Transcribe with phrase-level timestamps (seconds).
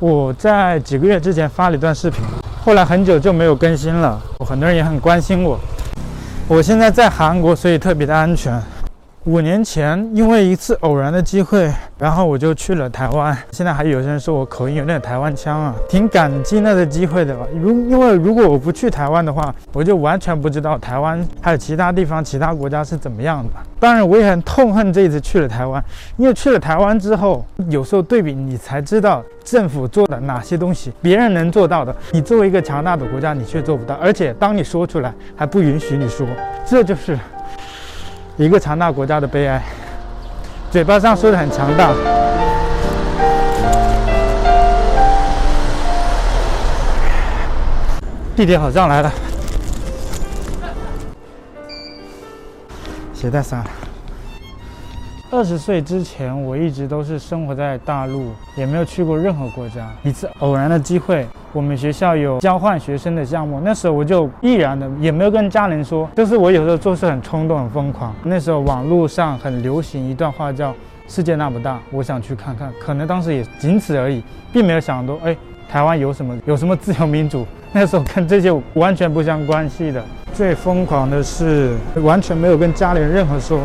[0.00, 2.22] 我在几个月之前发了一段视频，
[2.64, 4.20] 后来很久就没有更新了。
[4.46, 5.58] 很多人也很关心我。
[6.46, 8.62] 我现在在韩国，所以特别的安全。
[9.24, 13.36] 五年前，因为一次偶然的机会，然后我就去了台湾。
[13.50, 17.44] 现在还有些人说我口音有点台湾腔啊，挺感激那个机会的吧。
[17.60, 23.50] 如因为如果我不去台湾的话，我就完全不知道台湾还有其他地方、其他国家是怎么样的。
[23.80, 25.82] 当然，我也很痛恨这一次去了台湾，
[26.16, 33.94] 因为去了台湾之后，有时候对比你才知道政府做的哪些东西，别人能做到的，你作为一个强大的国家，你却做不到。
[33.96, 36.26] 而且当你说出来，还不允许你说，
[36.64, 37.18] 这就是。
[38.36, 39.60] 一个强大国家的悲哀，
[40.70, 41.94] 嘴巴上说的很强大。
[48.36, 49.10] 地铁好像来了，
[53.12, 53.66] 鞋带散了。
[55.30, 59.88] 二十岁之前，我一直都是生活在大陆，也没有去过任何国家。
[60.02, 66.08] 一次偶然的机会，我们学校有交换学生的项目，那时候我就毅然的，也没有跟家人说。
[66.14, 68.14] 就是我有时候做事很冲动、很疯狂。
[68.22, 70.74] 那时候网络上很流行一段话，叫
[71.08, 72.70] “世界那么大，我想去看看”。
[72.78, 74.22] 可能当时也仅此而已，
[74.52, 75.36] 并没有想到，哎，
[75.70, 77.46] 台湾有什么，有什么自由民主。
[77.72, 80.02] 那时候跟这些完全不相关系的。
[80.32, 83.60] 最疯狂的是，完全没有跟家里人任何说。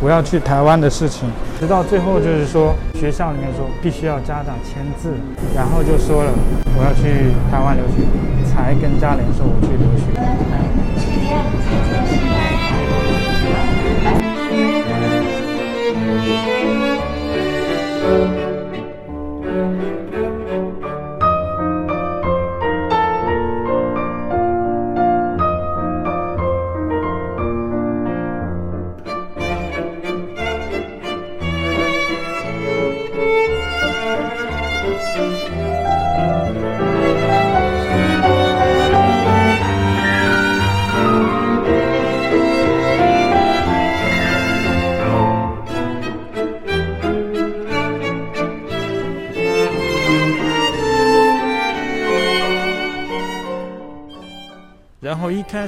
[0.00, 5.14] 我要去台湾的事情，直到最后就是说，学校里面说必须要家长签字，
[5.54, 6.30] 然后就说了
[6.78, 8.06] 我要去台湾留学，
[8.46, 10.06] 才跟家里人说我去留学。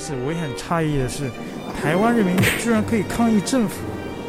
[0.00, 1.30] 始我也很诧异的是，
[1.80, 3.76] 台湾人民居然可以抗议政府，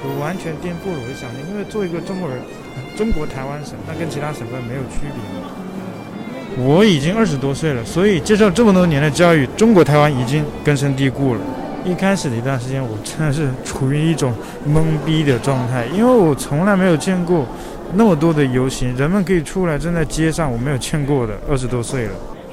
[0.03, 1.39] 我完全颠覆了我的想象。
[1.49, 2.37] 因为作为一个中国人，
[2.97, 6.63] 中国台湾省，那跟其他省份没有区别。
[6.63, 11.39] 我已经二十多岁了，所以接受这么多年的教育，中国台湾已经根深蒂固了。
[11.85, 14.33] 一开始的一段时间，我真的是处于一种
[14.67, 17.47] 懵逼的状态，因为我从来没有见过
[17.93, 21.33] 那么多的游行，人们可以出来站在街上，我没有见过的。
[21.49, 22.11] 二十多岁了。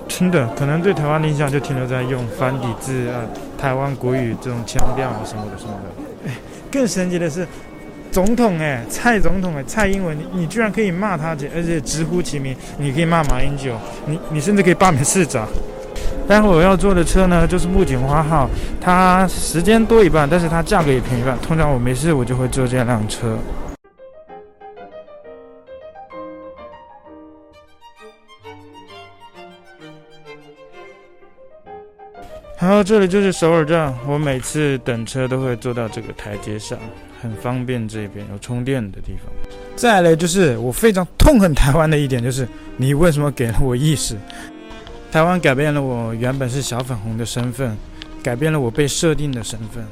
[0.08, 3.22] 真的，可能对台湾的印象就停留在用繁体字啊，
[3.56, 6.28] 台湾国语这种腔调啊什么的什么的。
[6.28, 6.34] 哎，
[6.72, 7.46] 更神奇的是，
[8.10, 13.76] 总统哎，蔡总统哎，蔡英文，你你居然可以骂他，而且直呼其名，你可以骂马英九，
[14.06, 15.46] 你你甚至可以罢免市长。
[16.26, 21.38] 待会我要坐的车呢，就是木槿花号，它时间多一半，但是它价格也便宜一半。
[21.38, 23.38] 通常我没事，我就会坐这辆车。
[32.68, 33.94] 然后，这里就是首尔站。
[34.06, 36.78] 我每次等车都会坐到这个台阶上，
[37.22, 37.88] 很方便。
[37.88, 39.32] 这边有充电的地方。
[39.74, 42.46] 再来就是我非常痛恨台湾的一点，就是
[42.76, 44.18] 你为什么给了我意识？
[45.10, 47.74] 台湾改变了我原本是小粉红的身份，
[48.22, 49.82] 改变了我被设定的身份，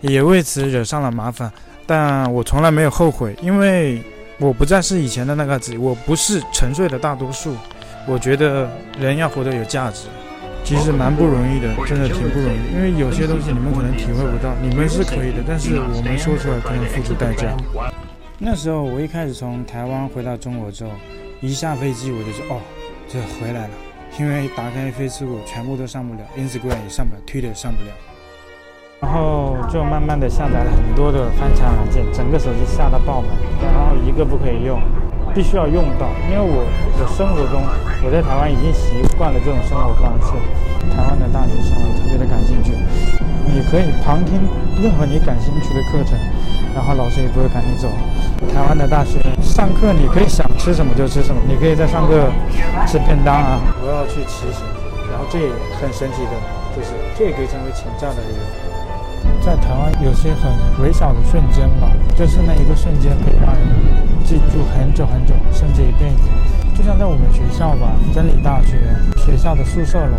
[0.00, 1.52] 也为此惹上了麻烦。
[1.86, 4.02] 但我从来没有后悔，因为
[4.38, 7.54] 我不再是以前的那个自己，我不是沉睡的大多数。
[8.06, 8.66] 我觉得
[8.98, 10.06] 人要活得有价值。
[10.64, 12.74] 其实蛮不容易的，真的挺不容易。
[12.74, 17.56] 因为有些东西你们可能体会不到，你们是可以的，但是我们说出来可能付出代价。
[18.38, 20.90] 那时候我一开始从台湾回到中国之后，
[21.40, 22.60] 一下飞机我就说哦，
[23.08, 23.74] 这回来了。
[24.18, 27.90] 因为打开 Facebook 全部都上不了，Instagram 也上不了，Twitter 也上不了。
[29.00, 33.30] 然后就慢慢的下载了很多的翻墙软件，整个手机下到爆满，
[33.62, 34.80] 然后一个不可以用。
[35.34, 36.66] 必须要用到，因为我
[36.98, 37.62] 的生活中，
[38.02, 40.34] 我在台湾已经习惯了这种生活方式。
[40.94, 42.72] 台湾的大学生特别的感兴趣，
[43.46, 44.40] 你可以旁听
[44.82, 46.18] 任何你感兴趣的课程，
[46.74, 47.86] 然后老师也不会赶你走。
[48.52, 52.30] 台湾的大学上课你可以想吃什么就吃什么，你可以在上课
[52.86, 53.60] 吃便当啊。
[53.82, 54.64] 我要去骑行，
[55.10, 56.34] 然后这也很神奇的，
[56.74, 58.42] 就是这也可以成为请假的理由。
[59.44, 60.50] 在台湾有些很
[60.82, 63.77] 微小的瞬间吧，就是那一个瞬间可以让人。
[64.28, 66.28] 记住很久很久，甚至一辈子。
[66.76, 68.76] 就像在我们学校吧，真理大学
[69.16, 70.12] 学校的宿舍楼，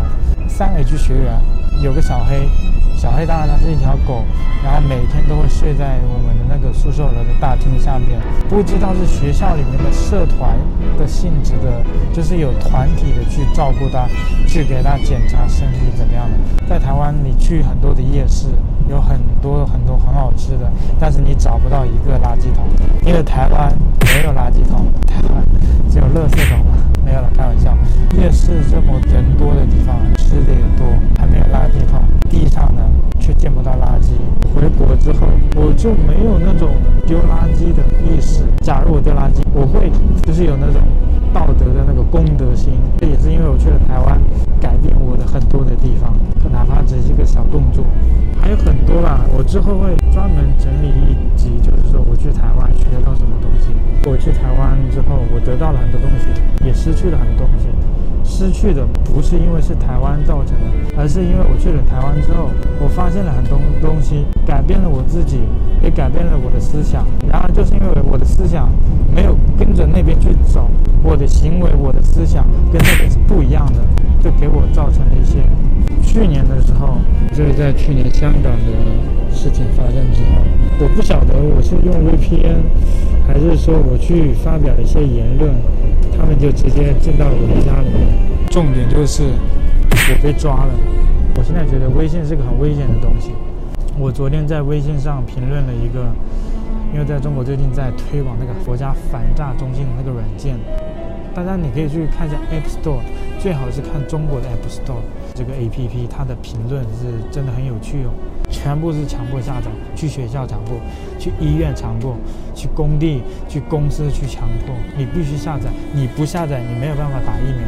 [0.48, 1.38] 三 H 学员
[1.80, 2.48] 有个小黑，
[2.96, 4.24] 小黑当然它是一条狗，
[4.64, 8.18] 然后每天都会睡在我们的那个宿舍楼的大厅下面。
[8.48, 10.58] 不知道是学校里面的社团
[10.98, 11.80] 的性质的，
[12.12, 14.08] 就是有团体的去照顾它，
[14.48, 16.66] 去给它检查身体怎么样的。
[16.66, 18.48] 在台湾，你去很多的夜市，
[18.90, 22.66] 有很多很多很好吃的，但是你找不到一个垃圾桶，
[23.06, 25.46] 因为台湾没有垃圾桶，台湾
[25.88, 26.58] 只有垃圾桶。
[27.04, 27.72] 没有了，开玩笑。
[28.18, 30.86] 夜市这么人多的地方，吃的也多，
[31.18, 32.82] 还没有垃圾桶，地上呢
[33.18, 34.10] 却见不到垃圾。
[34.54, 36.70] 回国之后，我就没有那种
[37.06, 38.42] 丢垃圾的意识。
[38.58, 39.90] 假如我丢垃圾，我会
[40.22, 40.82] 就是有那种
[41.32, 42.74] 道德的那个公德心。
[42.98, 44.20] 这也是因为我去了台湾，
[44.60, 46.12] 改变我的很多的地方，
[46.52, 47.84] 哪怕只是一个小动作，
[48.40, 49.20] 还有很多啦。
[49.36, 53.68] 我之后会专门整理一集，就是说我去台湾学到什么东西。
[54.08, 56.26] 我去台湾之后，我得到了很多东西，
[56.64, 57.68] 也失去了很多东西。
[58.24, 62.48] 失去的不是因为是台湾造成的，而是因为我去了台湾之后，
[62.80, 65.40] 我发现了很多东西，改变了我自己，
[65.82, 67.04] 也改变了我的思想。
[67.28, 68.70] 然而，就是因为我的思想
[69.14, 70.70] 没有跟着那边去走，
[71.02, 73.80] 我的行为、我的思想跟那边是不一样的，
[74.22, 75.44] 就给我造成了一些。
[76.02, 76.98] 去年的时候，
[77.30, 80.42] 就是在去年香港的事情发生之后，
[80.80, 82.62] 我不晓得我是用 VPN。
[83.26, 85.54] 还是说我去发表一些言论，
[86.18, 88.08] 他们就直接进到了我的家里面。
[88.50, 90.72] 重点就是我被抓了。
[91.36, 93.30] 我现在觉得微信是个很危险的东西。
[93.96, 96.10] 我昨天在微信上评论了一个，
[96.92, 100.56] 因为在中国最近在推广那个国家反诈中心的那个软件，
[101.32, 102.98] 大家你可以去看一下 App Store，
[103.38, 105.06] 最好是看中国的 App Store
[105.40, 108.12] 这个 APP，它的评论是真的很有趣哦。
[108.50, 110.76] 全部是强迫下载，去学校强迫，
[111.18, 112.14] 去医院强迫，
[112.54, 117.66] 去工地、去公司去强迫，你必须下载，你不下载你没有办法打疫苗。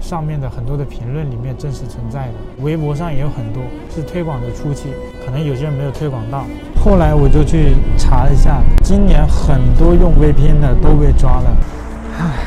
[0.00, 3.62] 上面的很多的评论里面真实存在的，微博上也有很多
[3.94, 4.88] 是推广的初期，
[5.24, 6.44] 可能有些人没有推广到。
[6.82, 11.56] 后来我就去查了一下，今年很多用 VPN 的都被抓了。
[12.18, 12.42] 唉，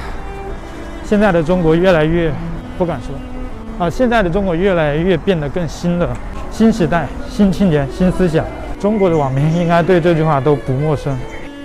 [1.06, 2.34] 现在的中国越来越
[2.78, 3.16] 不敢说
[3.80, 6.18] 啊，现在的中国越来越变得更新了。
[6.52, 8.44] 新时代、新青年、新思想，
[8.80, 11.16] 中国的网民应该对这句话都不陌生。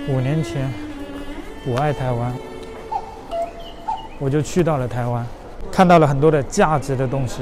[0.07, 0.71] 五年前，
[1.65, 2.31] 我爱台湾，
[4.19, 5.25] 我就去到了台湾，
[5.71, 7.41] 看到了很多的价值的东西。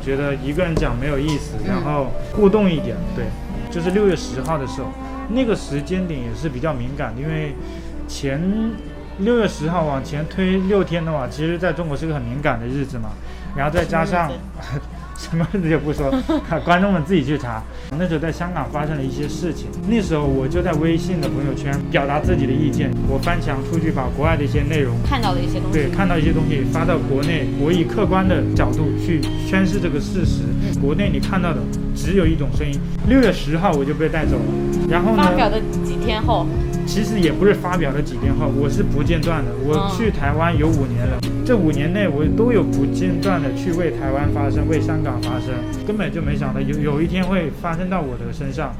[0.00, 2.06] 觉得一个人讲没有意思，然后
[2.36, 3.24] 互动一点，对，
[3.68, 4.86] 就是六月十号的时候，
[5.30, 7.52] 那个时间点也是比较敏感的，因为
[8.06, 8.40] 前
[9.18, 13.10] 六月十号往前推六天的话，其实在中国是个很敏感的日子嘛。
[13.56, 14.30] 然后再加上
[15.16, 16.12] 什么日子 就不说，
[16.62, 17.62] 观众们自己去查。
[17.98, 22.90] 那时候在香港发生了一些事情，那时候我就在微信的朋友圈表达自己的意见。
[23.08, 30.42] 我翻墙出去，把国外的一些内容看到的一些东西，对，看到一些东西发到国内，我以客观的角度去宣示这个事实。
[30.86, 31.58] 国内你看到的
[31.96, 32.78] 只有一种声音。
[33.08, 34.44] 六月十号我就被带走了，
[34.88, 35.24] 然后呢？
[35.24, 36.46] 发表的几天后。
[36.86, 39.50] 其实也不是发表了几天后，我是不间断的。
[39.64, 45.50] 我去台湾有五年了，这五年内我都有不间断的去为台湾发声，为香港发声，
[45.84, 48.72] 根本就没想到有有一天会发生到我的身上。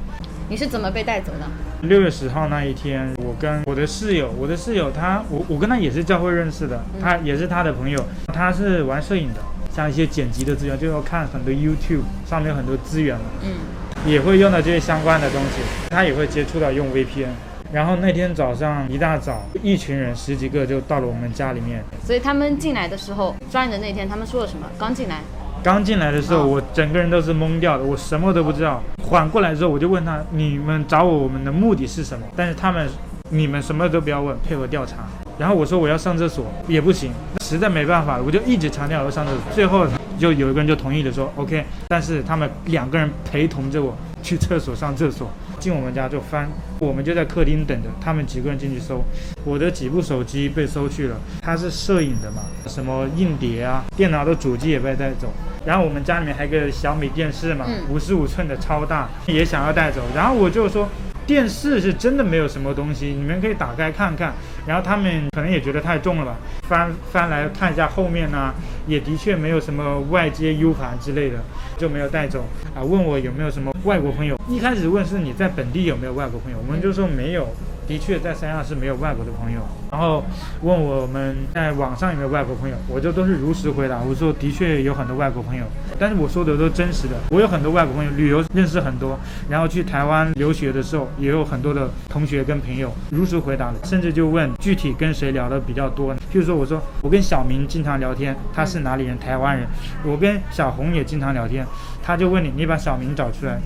[0.48, 1.88] 你是怎么被带走的？
[1.88, 8.00] 六月十号那一天，我跟我的室友，我的室友他，我我跟他也是教会认识的，他也是他的朋友，
[8.32, 9.40] 他是玩摄影的，
[9.76, 17.28] 像一些剪辑的资源，就要看很多 YouTube 上面有很多资源嘛，嗯，也会用到这些相关的东西，他也会接触到用 VPN。
[17.70, 21.84] 然后那天早上一大早，一群人十几个就到了我们家里面。
[22.02, 24.66] 所以他们进来的时候，抓你的那天，他们说了什么？
[24.78, 25.20] 刚进来，
[25.62, 28.82] 刚进来的时候，哦、我整个人都是懵掉的，我什么都不知道。
[29.02, 32.88] 缓过来之后，我就问他：“你们找我，我们的目的是什么？”但是他们，
[33.30, 34.98] 你们什么都不要问，配合调查。
[35.38, 37.12] 然后我说我要上厕所，也不行，
[37.44, 39.40] 实在没办法了，我就一直强调我要上厕所。
[39.52, 39.86] 最后
[40.18, 41.64] 就有一个人就同意了，说 OK。
[41.88, 45.30] 但是他们两个人陪同着我去厕所上厕所。
[45.58, 49.02] 进我们家就翻，我们就在客厅等着他们几个人进去搜。
[49.42, 55.28] 我的几部手机被搜去了，他是摄影的嘛，什么硬碟啊，电脑的主机也被带走。
[55.64, 60.02] 然后我们家里面还有个小米电视嘛，五十五寸的超大，也想要带走。
[60.14, 60.88] 然后我就说。
[61.26, 64.32] 电视是真的没有什么东西，你们可以打开看看。
[64.66, 68.54] 然后他们可能也觉得太重了吧，翻翻来看一下后面呢，
[68.86, 71.38] 也的确没有什么外接 U 盘之类的，
[71.76, 72.44] 就没有带走。
[72.74, 77.48] 啊，问我有没有什么外国朋友，一开始问是你在本地有没有外国朋友，我们就说没有。
[77.86, 79.60] 的确在三亚是没有外国的朋友。
[79.90, 80.22] 然后
[80.62, 84.00] 问我们在网上有没有外国朋友，我就都是如实回答。
[84.00, 85.64] 我说的确有很多外国朋友，
[85.98, 87.14] 但是我说的都是真实的。
[87.30, 93.74] 我有很多外国朋友，旅游认识很多，然后去台湾留学的时候也有很多的同学跟朋友，如实回答了。
[93.84, 96.14] 甚至就问具体跟谁聊的比较多。
[96.14, 99.16] 譬如说，我说我跟小明经常聊天，他是哪里人？
[99.18, 99.66] 台湾人。
[100.04, 101.66] 我跟小红也经常聊天，
[102.02, 103.58] 他就问你，你把小明找出来。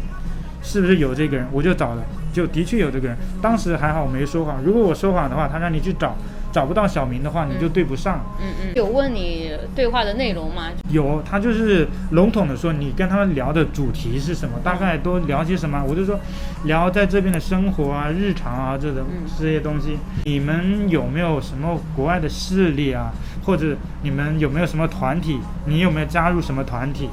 [0.63, 1.47] 是不是有这个人？
[1.53, 2.03] 我就找了，
[2.33, 3.17] 就的确有这个人。
[3.41, 6.17] 当时还好我没说谎，如果我说谎的话，他让你去找，
[6.53, 8.21] 找不到小明的话，你就对不上。
[8.41, 8.73] 嗯嗯，嗯。
[8.75, 10.65] 有问你对话的内容吗？
[10.91, 15.83] 有，他就是笼统的说你跟他们聊的主题是什么，大概都聊些什么。
[15.87, 16.19] 我就说
[16.65, 19.07] 聊在这边的生活啊、日常啊这种
[19.39, 19.99] 这些东西。
[20.25, 23.13] 你们有没有什么国外的势力啊？
[23.45, 25.41] 或者你们有没有什么团体？
[25.65, 27.09] 你有没有加入什么团体？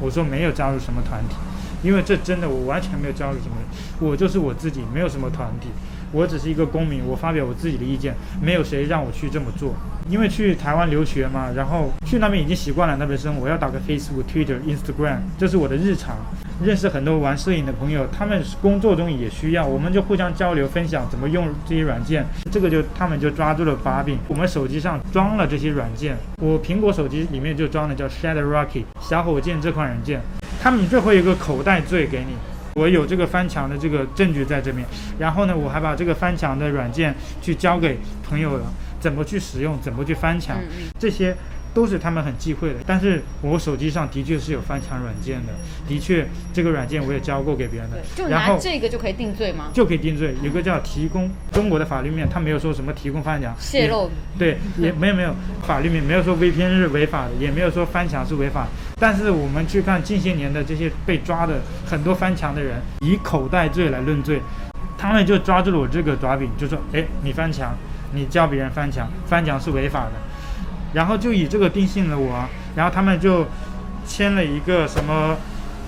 [0.00, 1.36] 我说没有加入什么团体。
[1.82, 5.68] 因为这真的，我完全没有加入什么人，我就是我自己，没有什么团体，
[6.12, 9.74] 我只是一个公民，我发表我自己的意见，没有谁让我去这么做。
[10.08, 16.16] 因为去台湾留学嘛，然后去那边已经习惯了那边生活，我要打个 Facebook、Twitter、Instagram，这是我的日常。
[16.64, 24.18] 认识很多玩摄影的朋友，他们工作中也需要，我们就互相交流分享怎么用这些软件，这个就他们就抓住了把柄。
[24.26, 30.20] 我们手机上装了这些软件，我苹果手机里面就装了叫 Shadow Rocket 小火箭这款软件。
[30.60, 32.34] 他们这会有一个口袋罪给你，
[32.74, 34.84] 我有这个翻墙的这个证据在这边，
[35.18, 37.98] 然后呢，我还把这个翻墙的软件去交给
[38.28, 38.66] 朋友了，
[39.00, 40.56] 怎么去使用，怎么去翻墙，
[40.98, 41.34] 这些。
[41.74, 45.52] 都是他们很忌讳的，但是我手机上的确是有翻墙软件的，
[45.86, 47.98] 的确这个软件我也交过给别人的。
[48.16, 49.66] 就拿这个就可以定罪吗？
[49.72, 53.54] 就可以定罪，有个叫提供，中国的法律面他没有说什么提供翻墙。
[53.60, 55.32] 泄露，对，也没有没有。
[55.62, 58.66] 法律面没有说 VPN 是违法的，也没有说翻墙是违法。
[59.00, 64.42] 但是我们去看近些年的这些被抓的很多翻墙的人，以口袋罪来论罪，
[64.96, 67.74] 他们就抓住了我这个爪柄，就说，哎，你翻墙，
[68.12, 70.12] 你教别人翻墙，翻墙是违法的。
[70.94, 73.46] 然后就以这个定性了我，然后他们就
[74.06, 75.36] 签了一个什么，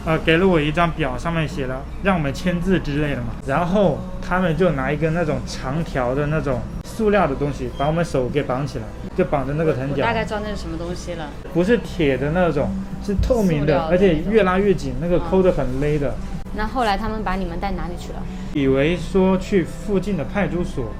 [0.04, 3.28] 呃，给了我一张表，上面写了让我们签字之类的嘛。
[3.46, 6.60] 然后他们就拿一个那种长条的那种
[7.00, 8.84] 塑料的东西，把我们手给绑起来，
[9.16, 10.04] 就绑着那个藤条。
[10.04, 11.30] 大概知道那是什么东西了。
[11.54, 12.68] 不是铁的那种，
[13.02, 16.10] 是透明的，的而且越拉越紧，那个抠的很勒的。
[16.10, 16.14] 哦。
[16.54, 18.22] 那后来他们把你们带哪里去了？
[18.52, 20.92] 以为说去附近的派出所，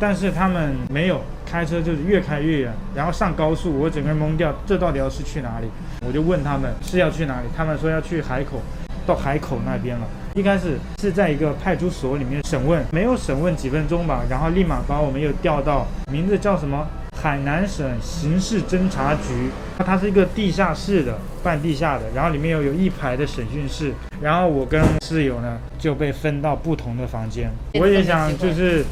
[0.00, 1.20] 但是他们没有。
[1.44, 5.68] 开车就是越开越远，然后上高速，我整个人懵掉，这到底要是去哪里？
[6.04, 8.62] 我就问他们是要去哪里，他们说要去海口，
[9.06, 10.06] 到海口那边了。
[10.34, 16.88] 一开始是在一个派出所里面审问，没有审问几分钟吧，然后立马把我们又调到名字叫什么
[17.22, 27.52] 海南省刑事侦查局，它是一个地下室的，半地下的，然后里面又有一排的审讯室，然后我跟室友呢就被分到不同的房间。
[27.74, 28.84] 我也想就是。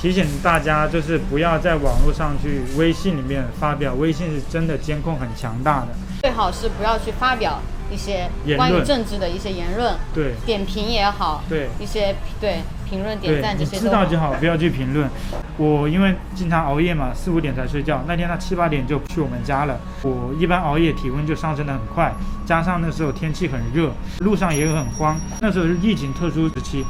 [0.00, 5.88] 提醒大家，就是不要在网络上去微信里面发表，微信是真的监控很强大的。
[6.20, 7.60] 最好是不要去发表
[7.90, 13.76] 一些关于政治的一些言论，对，点评也好，对，一些对评论点赞这些。
[13.76, 15.08] 你知道就好，不要去评论。
[15.56, 19.78] 我因为经常熬夜嘛，四五点才睡觉，那天他七八点就去我们家了。
[20.02, 22.12] 我一般熬夜体温就上升的很快，
[22.46, 23.90] 加上那时候天气很热，
[24.20, 26.84] 路上也很慌，那时候是疫情特殊时期。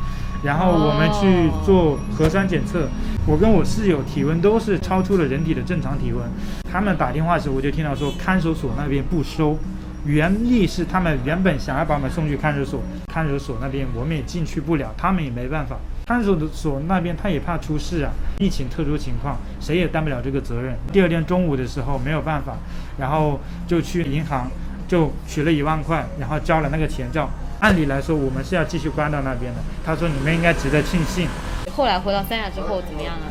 [0.45, 2.87] 然后我们去做核酸检测，
[3.27, 6.25] 我跟我室友体温都是超出了人体的正常体温。
[6.71, 9.59] 他们打电话时，我就听到说看守所那边不收，
[10.05, 12.81] 原意是他们原本想要把我们送去看守所，
[13.13, 15.77] 看守所那边我们也进去不了，他们也没办法。
[16.07, 20.75] 看守所那边他也怕出事啊，疫情特殊情况，谁也担不了这个责任。
[20.93, 22.57] 第二天中午的时候没有办法，
[22.99, 24.51] 然后就去银行
[24.87, 27.29] 就取了一万块，然后交了那个钱叫。
[27.61, 29.61] 按理来说，我们是要继续关到那边的。
[29.85, 31.27] 他说：“你们应该值得庆幸。”
[31.75, 33.27] 后来回到三亚之后怎么样呢？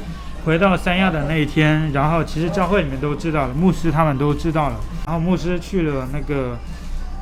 [0.48, 4.80] 回到三亚的那一天，然后其实教会里面都知道了，牧师他们都知道了。
[5.06, 6.58] 然后牧师去了那个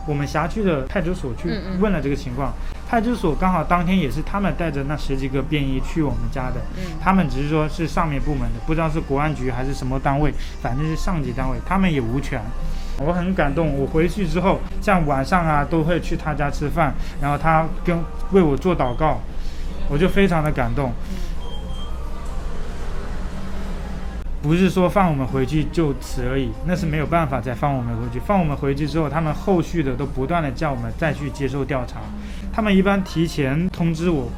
[0.06, 2.52] 我们辖区的派出所去问了这个情况。
[2.52, 2.86] 嗯嗯。
[2.88, 6.62] 派出所刚好当天也是他们带着那十几个便衣去我们家的。
[6.78, 7.00] 嗯。
[7.02, 12.40] 他们只是说是上面部门的，不知道是国安局还是什么单位，反正是上级单位，他们也无权。
[13.00, 17.98] 我很感动，我回去之后，像晚上啊，都会去他家吃饭，然后他跟
[18.34, 19.20] 为我做祷告，
[19.90, 20.94] 我就非常的感动。
[24.46, 28.20] 不是说放我们回去就此而已，那是没有办法再放我们回去。
[28.20, 32.00] 放我们回去之后，他们后续的都不断的叫我们再去接受调查，
[32.54, 34.30] 他们一般提前通知我。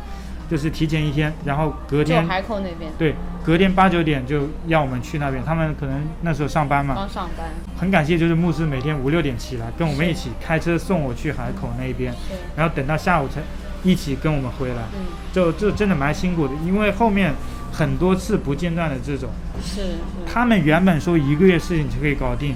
[0.50, 5.44] 就是提前一天，然后隔天海口那边对，隔天八九点就要我们去那边。
[5.44, 7.48] 他们可能那时候上班嘛，刚上班。
[7.78, 12.14] 很感谢，就是牧师每天五六点起来跟我们一起开车送我去海口那边，
[12.56, 13.42] 然后等到下午才
[13.84, 14.84] 一起跟我们回来。
[14.96, 17.34] 嗯，就就真的蛮辛苦的，因为后面
[17.72, 19.30] 很多次不间断的这种。
[19.62, 19.82] 是。
[19.82, 19.88] 是
[20.26, 22.56] 他们原本说一个月事情就可以搞定，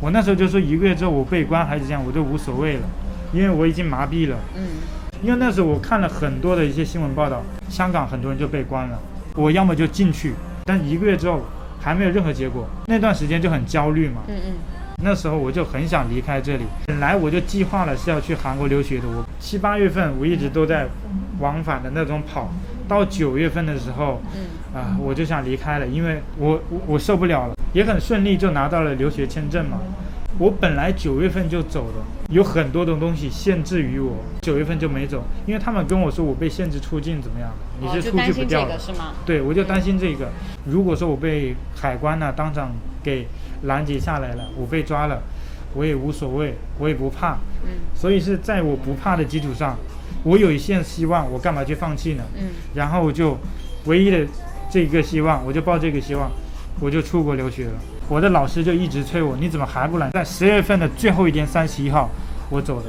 [0.00, 2.82] 我那时候就说一个月之后我被关还是这样，我都无所谓了，
[3.32, 4.36] 因为我已经麻痹了。
[4.56, 4.62] 嗯。
[5.22, 8.98] 因为那时候我看了很多的一些新闻报道，香港很多人就被关了，
[9.34, 11.40] 我要么就进去，但一个月之后
[11.80, 14.22] 还没有任何结果，那段时间就很焦虑嘛。
[14.28, 14.52] 嗯嗯。
[15.02, 19.08] 那时候我就很想离开这里，本来我就计划了是要去韩国留学的。
[19.08, 20.86] 我七八月份我一直都在
[21.38, 22.50] 往返的那种跑，
[22.88, 29.78] 到九月份的时候，嗯啊，我就想离开了，因为我我我受不了了，也很顺利就拿到了留学签证嘛。
[30.38, 37.50] 我本来九月份就走的，有很多的东西限制于我，九月份就没走，因为他们跟我说我被限制出境怎么样？
[37.80, 39.14] 你是出去不掉的，是吗？
[39.24, 40.28] 对，我就担心这个。
[40.66, 43.26] 如果说我被海关呢当场给。
[43.62, 45.22] 拦截下来了，我被抓了，
[45.74, 47.38] 我也无所谓，我也不怕。
[47.64, 49.78] 嗯，所以是在我不怕的基础上，
[50.26, 52.24] 我有一线希望，我干嘛去放弃呢？
[52.34, 53.38] 嗯，然后我就
[53.84, 54.26] 唯一的
[54.68, 56.28] 这个希望，我就抱这个希望，
[56.80, 57.72] 我就出国留学了。
[58.08, 60.10] 我的老师就一直催我，你怎么还不来？
[60.10, 62.10] 在十月份的最后一天，三十一号，
[62.50, 62.86] 我走的。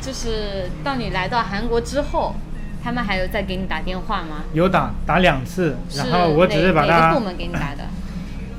[0.00, 2.32] 就是到你来到韩国之后，
[2.80, 4.44] 他们还有再给你打电话吗？
[4.52, 7.82] 有打，打两次，然后我只是把他哪个部门给你打的？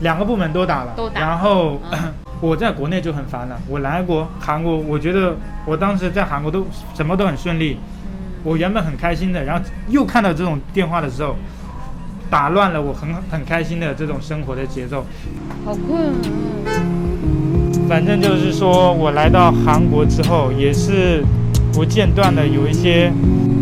[0.01, 1.21] 两个部门都打了，都打。
[1.21, 3.57] 然后、嗯、我在国内就很烦了。
[3.69, 5.33] 我来过韩国，我觉得
[5.65, 8.09] 我当时在韩国都什么都很顺利，嗯、
[8.43, 9.45] 我原本很开心的。
[9.45, 11.37] 然后又看到这种电话的时候，
[12.29, 15.05] 打乱了我很很开心的这种生活的节奏。
[15.63, 16.11] 好困啊！
[17.87, 21.23] 反正就是说我来到韩国之后，也是
[21.71, 23.09] 不间断的有一些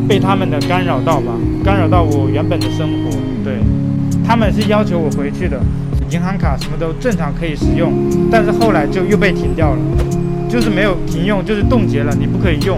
[0.09, 1.33] 被他们的干扰到吧，
[1.63, 3.11] 干扰到我原本的生活。
[3.43, 3.59] 对，
[4.25, 5.61] 他们是要求我回去的。
[6.11, 7.93] 银行卡什么都正常可以使用，
[8.29, 9.79] 但是后来就又被停掉了，
[10.49, 12.77] 就是没有停用，就是冻结了，你不可以用，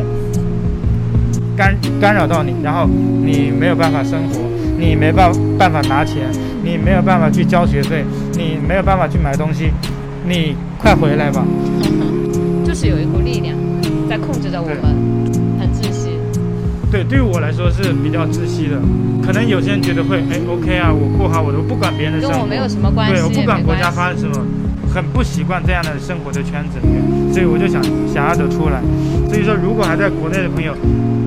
[1.57, 4.39] 干干扰到你，然后你没有办法生活，
[4.77, 6.29] 你没办办法拿钱，
[6.63, 9.71] 你没有办法去交学费，你没有办法去买东西，
[10.27, 11.43] 你快回来吧。
[12.63, 13.55] 就是有一股力量
[14.07, 15.22] 在控制着我们。
[16.93, 18.77] 对，对于我来说是比较窒息的。
[19.25, 23.15] 可能有些人觉得会，哎，OK 啊，我过好我的，我不管别人的生活，跟我没有什么关系。
[23.15, 24.45] 对，我不管国家发生什么，
[24.93, 27.01] 很不习惯这样的生活的圈子里面，
[27.33, 28.77] 所以我就想想要走出来。
[29.27, 30.77] 所以说，如果还在国内的朋友，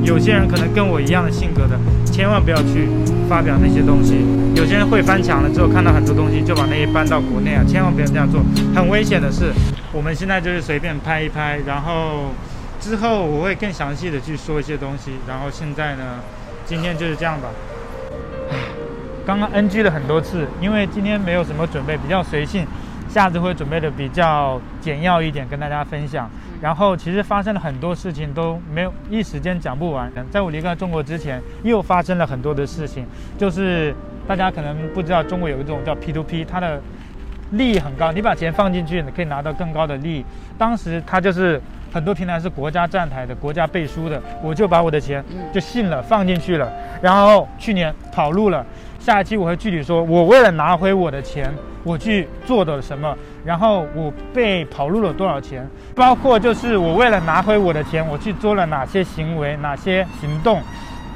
[0.05, 1.75] 有些人可能跟我一样的性格的，
[2.13, 2.87] 千万不要去
[3.29, 4.23] 发表那些东西。
[4.55, 8.39] 有些人会翻墙了之后，看到很多东西就把那些搬到国内啊，千万不要这样做，
[8.73, 9.51] 很危险的是。
[9.91, 12.31] 我们现在就是随便拍一拍，然后。
[12.81, 16.21] 之后我会更详细的去说一些东西，然后现在呢，
[16.65, 17.49] 今天就是这样吧。
[18.51, 18.57] 唉，
[19.27, 22.67] 刚刚 NG 了很多次，因为今天没有什么准备，比较随性，
[23.09, 26.31] 下次会准备的比较简要一点跟大家分享。
[26.61, 30.11] 然后其实发生了很多事情都没有一时间讲不完。
[30.31, 33.05] 在我离开中国之前，又发生了很多的事情，
[33.37, 33.95] 就是
[34.29, 36.81] 大家可能不知道，中国有一种叫 P2P，它的
[37.51, 40.25] 利益很高，你把钱放进去，你可以拿到更高的利益。
[40.57, 41.61] 当时它就是。
[41.97, 46.71] 很多平台是国家站台的，国家背书的，我就把我的钱就信了，放进去了。
[47.01, 48.63] 然后去年跑路了，
[48.99, 51.51] 下一期我会具体说，我为了拿回我的钱，
[51.85, 60.61] 我去做的什么，然后我被跑路了多少钱，包括就是我为了拿回我的钱，我去做了哪些行为，哪些行动。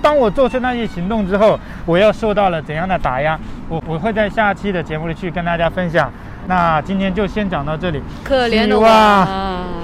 [0.00, 3.38] 当我做出那些行动之后，我又受到了怎样的打压，
[3.68, 6.10] 我我会在下期的节目里去跟大家分享。
[6.46, 9.79] 那今天就先讲到这里，可怜的我。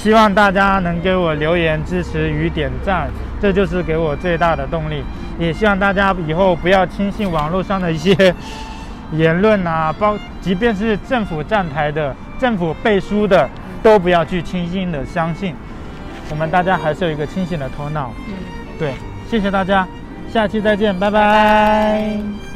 [0.00, 3.08] 希望大家能给我留言支持与点赞，
[3.42, 5.02] 这就是给我最大的动力。
[5.38, 8.34] 也希望大家以后不要轻信网络上的一些
[9.12, 13.48] 言论啊，包即便是政府站台的、政府背书的，
[13.82, 15.54] 都不要去轻信的相信。
[16.30, 18.12] 我们大家还是有一个清醒的头脑。
[18.28, 18.34] 嗯，
[18.78, 18.92] 对，
[19.28, 19.86] 谢谢大家，
[20.32, 21.20] 下期再见，拜拜。
[21.20, 22.47] 拜拜。